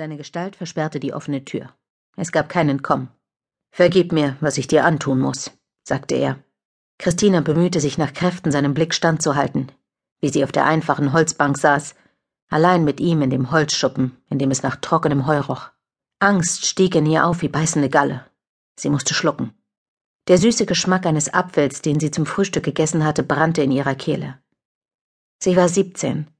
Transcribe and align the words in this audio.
Seine 0.00 0.16
Gestalt 0.16 0.56
versperrte 0.56 0.98
die 0.98 1.12
offene 1.12 1.44
Tür. 1.44 1.74
Es 2.16 2.32
gab 2.32 2.48
kein 2.48 2.70
Entkommen. 2.70 3.10
Vergib 3.70 4.12
mir, 4.12 4.34
was 4.40 4.56
ich 4.56 4.66
dir 4.66 4.86
antun 4.86 5.20
muss, 5.20 5.50
sagte 5.86 6.14
er. 6.14 6.42
Christina 6.96 7.42
bemühte 7.42 7.80
sich 7.80 7.98
nach 7.98 8.14
Kräften, 8.14 8.50
seinem 8.50 8.72
Blick 8.72 8.94
standzuhalten, 8.94 9.70
wie 10.20 10.30
sie 10.30 10.42
auf 10.42 10.52
der 10.52 10.64
einfachen 10.64 11.12
Holzbank 11.12 11.58
saß, 11.58 11.96
allein 12.48 12.82
mit 12.82 12.98
ihm 12.98 13.20
in 13.20 13.28
dem 13.28 13.50
Holzschuppen, 13.50 14.16
in 14.30 14.38
dem 14.38 14.50
es 14.50 14.62
nach 14.62 14.76
trockenem 14.76 15.26
Heu 15.26 15.38
roch. 15.40 15.68
Angst 16.18 16.64
stieg 16.64 16.94
in 16.94 17.04
ihr 17.04 17.26
auf 17.26 17.42
wie 17.42 17.48
beißende 17.48 17.90
Galle. 17.90 18.24
Sie 18.78 18.88
musste 18.88 19.12
schlucken. 19.12 19.52
Der 20.28 20.38
süße 20.38 20.64
Geschmack 20.64 21.04
eines 21.04 21.34
Apfels, 21.34 21.82
den 21.82 22.00
sie 22.00 22.10
zum 22.10 22.24
Frühstück 22.24 22.64
gegessen 22.64 23.04
hatte, 23.04 23.22
brannte 23.22 23.62
in 23.62 23.70
ihrer 23.70 23.96
Kehle. 23.96 24.38
Sie 25.42 25.58
war 25.58 25.68
siebzehn. 25.68 26.30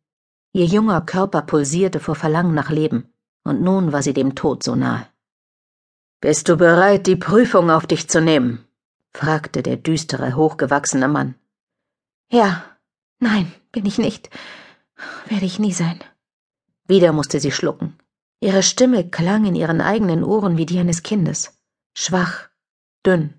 Ihr 0.55 0.65
junger 0.65 1.03
Körper 1.03 1.43
pulsierte 1.43 2.01
vor 2.01 2.15
Verlangen 2.15 2.55
nach 2.55 2.71
Leben 2.71 3.13
und 3.45 3.63
nun 3.63 3.93
war 3.93 4.03
sie 4.03 4.13
dem 4.13 4.35
Tod 4.35 4.63
so 4.63 4.75
nahe. 4.75 5.07
Bist 6.21 6.49
du 6.49 6.57
bereit, 6.57 7.07
die 7.07 7.17
Prüfung 7.17 7.71
auf 7.71 7.87
dich 7.87 8.09
zu 8.09 8.21
nehmen? 8.21 8.65
fragte 9.13 9.63
der 9.63 9.77
düstere, 9.77 10.37
hochgewachsene 10.37 11.09
Mann. 11.09 11.35
Ja, 12.31 12.63
nein, 13.19 13.51
bin 13.73 13.87
ich 13.87 13.99
nicht. 13.99 14.31
Werde 15.29 15.47
ich 15.47 15.59
nie 15.59 15.73
sein. 15.73 15.99
Wieder 16.87 17.13
musste 17.13 17.41
sie 17.41 17.51
schlucken. 17.51 17.97
Ihre 18.41 18.63
Stimme 18.63 19.09
klang 19.09 19.45
in 19.47 19.55
ihren 19.55 19.81
eigenen 19.81 20.25
Ohren 20.25 20.57
wie 20.57 20.67
die 20.67 20.79
eines 20.79 21.03
Kindes. 21.03 21.59
Schwach, 21.95 22.49
dünn. 23.05 23.35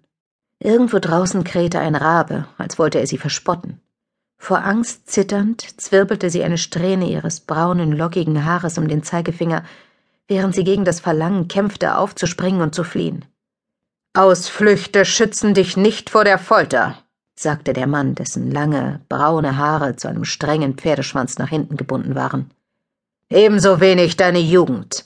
Irgendwo 0.60 1.00
draußen 1.00 1.44
krähte 1.44 1.80
ein 1.80 1.96
Rabe, 1.96 2.48
als 2.58 2.78
wollte 2.78 3.00
er 3.00 3.08
sie 3.08 3.18
verspotten. 3.18 3.82
Vor 4.38 4.64
Angst 4.64 5.10
zitternd 5.10 5.62
zwirbelte 5.80 6.30
sie 6.30 6.44
eine 6.44 6.58
Strähne 6.58 7.08
ihres 7.08 7.42
braunen, 7.42 7.92
lockigen 7.92 8.44
Haares 8.46 8.78
um 8.78 8.88
den 8.88 9.04
Zeigefinger, 9.04 9.64
während 10.28 10.56
sie 10.56 10.64
gegen 10.64 10.86
das 10.86 11.00
Verlangen 11.00 11.48
kämpfte, 11.48 11.98
aufzuspringen 11.98 12.62
und 12.62 12.76
zu 12.76 12.84
fliehen. 12.84 13.26
Ausflüchte 14.14 15.06
schützen 15.06 15.54
dich 15.54 15.78
nicht 15.78 16.10
vor 16.10 16.24
der 16.24 16.38
Folter, 16.38 16.98
sagte 17.36 17.74
der 17.74 17.88
Mann, 17.88 18.16
dessen 18.16 18.52
lange, 18.52 19.02
braune 19.10 19.58
Haare 19.58 19.96
zu 19.96 20.08
einem 20.08 20.26
strengen 20.26 20.76
Pferdeschwanz 20.76 21.38
nach 21.38 21.50
hinten 21.50 21.78
gebunden 21.78 22.16
waren. 22.16 22.52
Ebenso 23.30 23.80
wenig 23.80 24.18
deine 24.18 24.40
Jugend. 24.40 25.06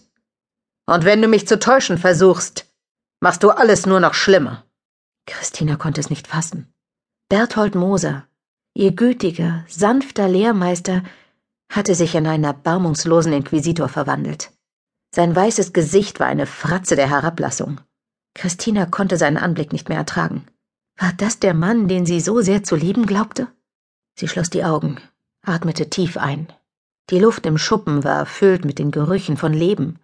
Und 0.88 1.06
wenn 1.06 1.22
du 1.22 1.28
mich 1.28 1.48
zu 1.48 1.60
täuschen 1.60 1.98
versuchst, 1.98 2.66
machst 3.20 3.44
du 3.44 3.52
alles 3.52 3.86
nur 3.86 4.00
noch 4.00 4.14
schlimmer. 4.14 4.64
Christina 5.28 5.76
konnte 5.76 6.02
es 6.02 6.10
nicht 6.10 6.28
fassen. 6.28 6.74
Berthold 7.30 7.76
Moser, 7.76 8.28
ihr 8.74 8.92
gütiger, 8.92 9.66
sanfter 9.68 10.28
Lehrmeister, 10.28 11.04
hatte 11.70 11.96
sich 11.96 12.14
in 12.16 12.28
einen 12.28 12.44
erbarmungslosen 12.44 13.34
Inquisitor 13.34 13.90
verwandelt. 13.90 14.52
Sein 15.16 15.34
weißes 15.34 15.72
Gesicht 15.72 16.20
war 16.20 16.28
eine 16.28 16.46
Fratze 16.46 16.98
der 16.98 17.10
Herablassung. 17.10 17.80
Christina 18.34 18.86
konnte 18.86 19.16
seinen 19.16 19.38
Anblick 19.38 19.72
nicht 19.72 19.88
mehr 19.88 19.98
ertragen. 19.98 20.46
War 20.98 21.14
das 21.16 21.40
der 21.40 21.54
Mann, 21.54 21.88
den 21.88 22.06
sie 22.06 22.20
so 22.20 22.42
sehr 22.42 22.66
zu 22.66 22.76
lieben 22.76 23.06
glaubte? 23.06 23.48
Sie 24.16 24.28
schloss 24.28 24.50
die 24.50 24.66
Augen, 24.66 25.00
atmete 25.42 25.90
tief 25.90 26.18
ein. 26.18 26.52
Die 27.12 27.20
Luft 27.20 27.46
im 27.46 27.58
Schuppen 27.58 28.04
war 28.04 28.18
erfüllt 28.18 28.66
mit 28.66 28.78
den 28.78 28.92
Gerüchen 28.92 29.38
von 29.38 29.54
Leben, 29.54 30.00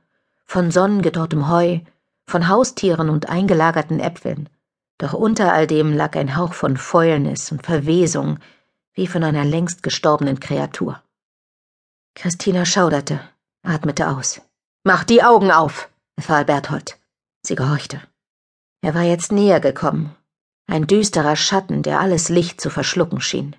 von 0.46 0.72
sonnengedorrtem 0.72 1.50
Heu, 1.50 1.80
von 2.26 2.48
Haustieren 2.48 3.10
und 3.10 3.28
eingelagerten 3.28 4.00
Äpfeln. 4.00 4.48
Doch 4.98 5.12
unter 5.12 5.52
all 5.52 5.68
dem 5.68 5.92
lag 5.92 6.16
ein 6.16 6.38
Hauch 6.38 6.54
von 6.54 6.78
Fäulnis 6.78 7.52
und 7.52 7.66
Verwesung, 7.66 8.40
wie 8.94 9.08
von 9.08 9.26
einer 9.26 9.44
längst 9.44 9.84
gestorbenen 9.84 10.40
Kreatur. 10.40 11.04
Christina 12.16 12.64
schauderte, 12.64 13.20
atmete 13.62 14.08
aus. 14.08 14.40
Mach 14.84 15.04
die 15.04 15.22
Augen 15.22 15.52
auf, 15.52 15.90
befahl 16.16 16.44
Berthold. 16.44 16.98
Sie 17.46 17.54
gehorchte. 17.54 18.02
Er 18.82 18.96
war 18.96 19.04
jetzt 19.04 19.32
näher 19.32 19.60
gekommen. 19.60 20.16
Ein 20.68 20.88
düsterer 20.88 21.36
Schatten, 21.36 21.84
der 21.84 22.00
alles 22.00 22.30
Licht 22.30 22.60
zu 22.60 22.72
verschlucken 22.72 23.22
schien. 23.22 23.56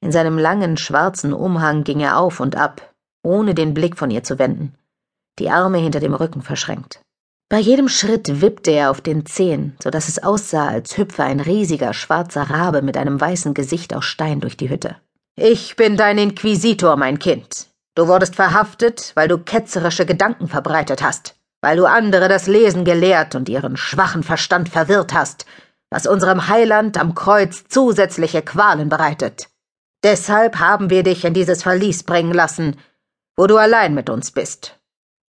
In 0.00 0.12
seinem 0.12 0.38
langen, 0.38 0.76
schwarzen 0.76 1.32
Umhang 1.32 1.82
ging 1.82 1.98
er 1.98 2.18
auf 2.18 2.38
und 2.38 2.54
ab, 2.54 2.94
ohne 3.24 3.56
den 3.56 3.74
Blick 3.74 3.98
von 3.98 4.12
ihr 4.12 4.22
zu 4.22 4.38
wenden, 4.38 4.76
die 5.40 5.50
Arme 5.50 5.78
hinter 5.78 5.98
dem 5.98 6.14
Rücken 6.14 6.40
verschränkt. 6.40 7.00
Bei 7.48 7.58
jedem 7.58 7.88
Schritt 7.88 8.40
wippte 8.40 8.70
er 8.70 8.92
auf 8.92 9.00
den 9.00 9.26
Zehen, 9.26 9.76
so 9.82 9.90
dass 9.90 10.06
es 10.06 10.22
aussah, 10.22 10.68
als 10.68 10.96
hüpfe 10.96 11.24
ein 11.24 11.40
riesiger 11.40 11.94
schwarzer 11.94 12.42
Rabe 12.48 12.80
mit 12.80 12.96
einem 12.96 13.20
weißen 13.20 13.54
Gesicht 13.54 13.92
aus 13.92 14.04
Stein 14.04 14.38
durch 14.38 14.56
die 14.56 14.70
Hütte. 14.70 14.98
Ich 15.34 15.74
bin 15.74 15.96
dein 15.96 16.16
Inquisitor, 16.18 16.94
mein 16.96 17.18
Kind, 17.18 17.69
Du 18.00 18.08
wurdest 18.08 18.34
verhaftet, 18.34 19.12
weil 19.14 19.28
du 19.28 19.36
ketzerische 19.36 20.06
Gedanken 20.06 20.48
verbreitet 20.48 21.02
hast, 21.02 21.36
weil 21.60 21.76
du 21.76 21.84
andere 21.84 22.30
das 22.30 22.46
Lesen 22.46 22.86
gelehrt 22.86 23.34
und 23.34 23.46
ihren 23.50 23.76
schwachen 23.76 24.22
Verstand 24.22 24.70
verwirrt 24.70 25.12
hast, 25.12 25.44
was 25.90 26.06
unserem 26.06 26.48
Heiland 26.48 26.96
am 26.96 27.14
Kreuz 27.14 27.64
zusätzliche 27.68 28.40
Qualen 28.40 28.88
bereitet. 28.88 29.50
Deshalb 30.02 30.58
haben 30.58 30.88
wir 30.88 31.02
dich 31.02 31.26
in 31.26 31.34
dieses 31.34 31.62
Verlies 31.62 32.02
bringen 32.02 32.32
lassen, 32.32 32.78
wo 33.36 33.46
du 33.46 33.58
allein 33.58 33.92
mit 33.92 34.08
uns 34.08 34.30
bist. 34.30 34.80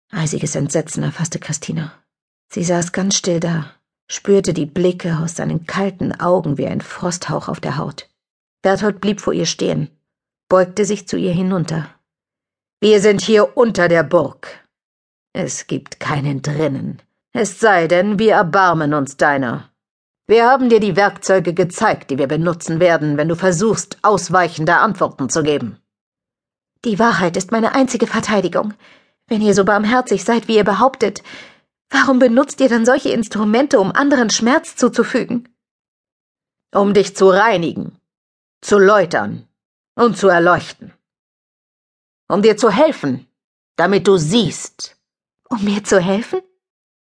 Eisiges 0.09 0.56
Entsetzen 0.56 1.03
erfasste 1.03 1.40
Christina. 1.40 1.92
Sie 2.53 2.64
saß 2.64 2.94
ganz 2.94 3.16
still 3.16 3.42
da, 3.42 3.66
spürte 4.08 4.53
die 4.53 4.66
Blicke 4.66 5.20
aus 5.22 5.36
seinen 5.36 5.68
kalten 5.68 6.18
Augen 6.22 6.58
wie 6.58 6.68
ein 6.68 6.80
Frosthauch 6.80 7.50
auf 7.50 7.59
der 7.59 7.76
Haut. 7.76 8.08
Berthold 8.62 9.02
blieb 9.02 9.20
vor 9.20 9.34
ihr 9.34 9.46
stehen, 9.46 9.90
beugte 10.48 10.86
sich 10.86 11.06
zu 11.06 11.18
ihr 11.18 11.34
hinunter, 11.34 11.90
wir 12.84 13.00
sind 13.00 13.22
hier 13.22 13.56
unter 13.56 13.88
der 13.88 14.02
Burg. 14.02 14.47
Es 15.34 15.68
gibt 15.68 16.00
keinen 16.00 16.42
drinnen. 16.42 17.00
Es 17.31 17.59
sei 17.59 17.88
denn, 17.88 18.18
wir 18.18 18.34
erbarmen 18.34 18.96
uns 18.96 19.18
deiner. 19.18 19.69
Wir 20.25 20.50
haben 20.50 20.68
dir 20.68 20.80
die 20.80 20.96
Werkzeuge 20.96 21.53
gezeigt, 21.53 22.09
die 22.09 22.18
wir 22.18 22.28
benutzen 22.28 22.80
werden, 22.80 23.18
wenn 23.18 23.28
du 23.28 23.36
versuchst, 23.36 24.00
ausweichende 24.02 24.78
Antworten 24.78 25.30
zu 25.30 25.44
geben. 25.44 25.78
Die 26.84 26.97
Wahrheit 26.97 27.38
ist 27.38 27.52
meine 27.52 27.75
einzige 27.75 28.08
Verteidigung. 28.08 28.74
Wenn 29.28 29.44
ihr 29.44 29.53
so 29.53 29.64
barmherzig 29.64 30.24
seid, 30.24 30.47
wie 30.47 30.56
ihr 30.56 30.64
behauptet, 30.64 31.22
warum 31.91 32.18
benutzt 32.18 32.59
ihr 32.62 32.70
dann 32.70 32.88
solche 32.88 33.09
Instrumente, 33.09 33.80
um 33.80 33.91
anderen 33.91 34.31
Schmerz 34.31 34.75
zuzufügen? 34.75 35.47
Um 36.74 36.96
dich 36.96 37.16
zu 37.16 37.30
reinigen, 37.30 37.96
zu 38.62 38.80
läutern 38.80 39.47
und 39.94 40.18
zu 40.18 40.30
erleuchten 40.30 40.94
um 42.31 42.42
dir 42.42 42.58
zu 42.58 42.72
helfen, 42.72 43.28
damit 43.75 44.08
du 44.08 44.18
siehst. 44.18 44.96
Um 45.50 45.64
mir 45.66 45.84
zu 45.84 46.00
helfen? 46.00 46.40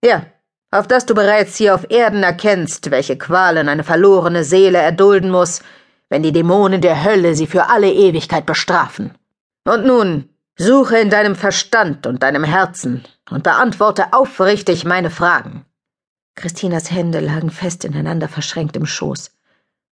Ja, 0.04 0.26
auf 0.72 0.88
dass 0.88 1.06
du 1.06 1.14
bereits 1.14 1.56
hier 1.56 1.74
auf 1.74 1.88
Erden 1.90 2.22
erkennst, 2.22 2.90
welche 2.90 3.16
Qualen 3.16 3.68
eine 3.68 3.84
verlorene 3.84 4.44
Seele 4.44 4.78
erdulden 4.78 5.30
muss, 5.30 5.62
wenn 6.08 6.22
die 6.22 6.32
Dämonen 6.32 6.80
der 6.80 7.04
Hölle 7.04 7.34
sie 7.34 7.46
für 7.46 7.68
alle 7.68 7.92
Ewigkeit 7.92 8.44
bestrafen. 8.44 9.16
Und 9.64 9.86
nun, 9.86 10.28
suche 10.56 10.98
in 10.98 11.10
deinem 11.10 11.36
Verstand 11.36 12.06
und 12.06 12.22
deinem 12.22 12.44
Herzen 12.44 13.04
und 13.30 13.44
beantworte 13.44 14.12
aufrichtig 14.12 14.84
meine 14.84 15.10
Fragen. 15.10 15.64
Christinas 16.34 16.90
Hände 16.90 17.20
lagen 17.20 17.50
fest 17.50 17.84
ineinander 17.84 18.28
verschränkt 18.28 18.76
im 18.76 18.86
Schoß, 18.86 19.30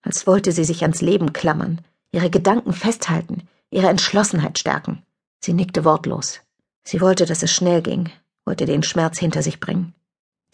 als 0.03 0.27
wollte 0.27 0.51
sie 0.51 0.65
sich 0.65 0.83
ans 0.83 1.01
Leben 1.01 1.33
klammern, 1.33 1.81
ihre 2.11 2.31
Gedanken 2.31 2.73
festhalten, 2.73 3.49
ihre 3.71 3.89
Entschlossenheit 3.89 4.59
stärken. 4.59 5.05
Sie 5.41 5.53
nickte 5.53 5.85
wortlos. 5.85 6.41
Sie 6.85 7.01
wollte, 7.01 7.27
dass 7.27 7.43
es 7.43 7.53
schnell 7.53 7.83
ging, 7.83 8.11
wollte 8.45 8.67
den 8.67 8.83
Schmerz 8.83 9.19
hinter 9.19 9.43
sich 9.43 9.61
bringen. 9.61 9.95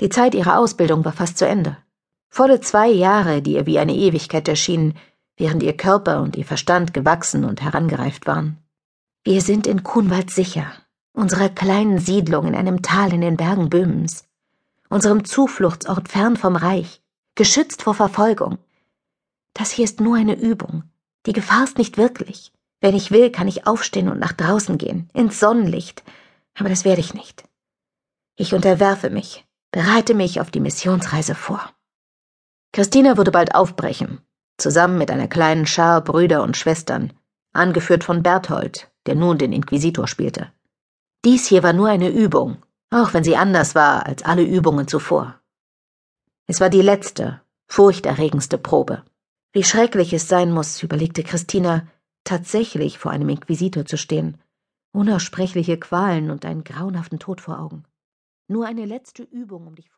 Die 0.00 0.08
Zeit 0.08 0.34
ihrer 0.34 0.58
Ausbildung 0.58 1.04
war 1.04 1.12
fast 1.12 1.38
zu 1.38 1.46
Ende. 1.46 1.76
Volle 2.28 2.60
zwei 2.60 2.88
Jahre, 2.88 3.42
die 3.42 3.52
ihr 3.52 3.66
wie 3.66 3.78
eine 3.78 3.94
Ewigkeit 3.94 4.48
erschienen, 4.48 4.94
während 5.36 5.62
ihr 5.62 5.76
Körper 5.76 6.20
und 6.20 6.36
ihr 6.36 6.44
Verstand 6.44 6.92
gewachsen 6.92 7.44
und 7.44 7.62
herangereift 7.62 8.26
waren. 8.26 8.58
Wir 9.22 9.40
sind 9.40 9.66
in 9.66 9.84
Kunwald 9.84 10.30
sicher, 10.30 10.66
unserer 11.12 11.48
kleinen 11.48 11.98
Siedlung 11.98 12.46
in 12.46 12.54
einem 12.54 12.82
Tal 12.82 13.12
in 13.12 13.20
den 13.20 13.36
Bergen 13.36 13.70
Böhmens, 13.70 14.24
unserem 14.88 15.24
Zufluchtsort 15.24 16.08
fern 16.08 16.36
vom 16.36 16.56
Reich, 16.56 17.02
geschützt 17.36 17.82
vor 17.82 17.94
Verfolgung. 17.94 18.58
Das 19.54 19.70
hier 19.70 19.84
ist 19.84 20.00
nur 20.00 20.16
eine 20.16 20.34
Übung. 20.34 20.82
Die 21.26 21.32
Gefahr 21.32 21.64
ist 21.64 21.78
nicht 21.78 21.96
wirklich. 21.96 22.52
Wenn 22.84 22.94
ich 22.94 23.10
will, 23.10 23.30
kann 23.30 23.48
ich 23.48 23.66
aufstehen 23.66 24.10
und 24.10 24.18
nach 24.18 24.34
draußen 24.34 24.76
gehen, 24.76 25.08
ins 25.14 25.40
Sonnenlicht, 25.40 26.04
aber 26.52 26.68
das 26.68 26.84
werde 26.84 27.00
ich 27.00 27.14
nicht. 27.14 27.48
Ich 28.36 28.52
unterwerfe 28.52 29.08
mich, 29.08 29.46
bereite 29.70 30.12
mich 30.12 30.38
auf 30.38 30.50
die 30.50 30.60
Missionsreise 30.60 31.34
vor. 31.34 31.72
Christina 32.74 33.16
würde 33.16 33.30
bald 33.30 33.54
aufbrechen, 33.54 34.20
zusammen 34.58 34.98
mit 34.98 35.10
einer 35.10 35.28
kleinen 35.28 35.64
Schar 35.66 36.02
Brüder 36.02 36.42
und 36.42 36.58
Schwestern, 36.58 37.14
angeführt 37.54 38.04
von 38.04 38.22
Berthold, 38.22 38.92
der 39.06 39.14
nun 39.14 39.38
den 39.38 39.54
Inquisitor 39.54 40.06
spielte. 40.06 40.52
Dies 41.24 41.46
hier 41.46 41.62
war 41.62 41.72
nur 41.72 41.88
eine 41.88 42.10
Übung, 42.10 42.58
auch 42.90 43.14
wenn 43.14 43.24
sie 43.24 43.38
anders 43.38 43.74
war 43.74 44.04
als 44.04 44.26
alle 44.26 44.42
Übungen 44.42 44.88
zuvor. 44.88 45.40
Es 46.46 46.60
war 46.60 46.68
die 46.68 46.82
letzte, 46.82 47.40
furchterregendste 47.66 48.58
Probe. 48.58 49.04
Wie 49.54 49.64
schrecklich 49.64 50.12
es 50.12 50.28
sein 50.28 50.52
muss, 50.52 50.82
überlegte 50.82 51.22
Christina, 51.22 51.86
tatsächlich 52.24 52.98
vor 52.98 53.12
einem 53.12 53.28
Inquisitor 53.28 53.84
zu 53.84 53.96
stehen, 53.96 54.38
unaussprechliche 54.92 55.78
Qualen 55.78 56.30
und 56.30 56.44
einen 56.44 56.64
grauenhaften 56.64 57.18
Tod 57.18 57.40
vor 57.40 57.60
Augen. 57.60 57.84
Nur 58.48 58.66
eine 58.66 58.84
letzte 58.84 59.22
Übung, 59.22 59.66
um 59.66 59.74
dich 59.74 59.90